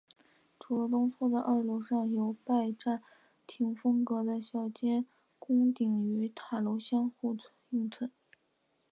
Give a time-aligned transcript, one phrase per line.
[0.57, 3.03] 主楼东侧的二楼上有拜占
[3.45, 5.05] 廷风格的小尖
[5.39, 7.37] 穹顶与塔楼相互
[7.69, 8.09] 映衬。